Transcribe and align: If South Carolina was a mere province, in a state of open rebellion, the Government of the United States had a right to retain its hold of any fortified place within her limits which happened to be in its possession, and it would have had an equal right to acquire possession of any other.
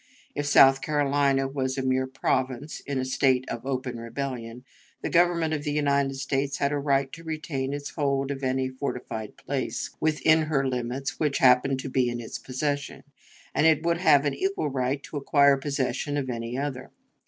If 0.33 0.47
South 0.47 0.81
Carolina 0.81 1.47
was 1.47 1.77
a 1.77 1.83
mere 1.83 2.07
province, 2.07 2.79
in 2.79 2.97
a 2.97 3.05
state 3.05 3.47
of 3.47 3.67
open 3.67 3.97
rebellion, 3.99 4.63
the 5.03 5.11
Government 5.11 5.53
of 5.53 5.63
the 5.63 5.73
United 5.73 6.15
States 6.15 6.57
had 6.57 6.71
a 6.71 6.79
right 6.79 7.13
to 7.13 7.23
retain 7.23 7.71
its 7.71 7.91
hold 7.91 8.31
of 8.31 8.43
any 8.43 8.67
fortified 8.67 9.37
place 9.37 9.91
within 9.99 10.41
her 10.45 10.67
limits 10.67 11.19
which 11.19 11.37
happened 11.37 11.79
to 11.81 11.87
be 11.89 12.09
in 12.09 12.19
its 12.19 12.39
possession, 12.39 13.03
and 13.53 13.67
it 13.67 13.83
would 13.83 13.97
have 13.99 14.23
had 14.23 14.33
an 14.33 14.39
equal 14.39 14.71
right 14.71 15.03
to 15.03 15.17
acquire 15.17 15.55
possession 15.55 16.17
of 16.17 16.31
any 16.31 16.57
other. 16.57 16.89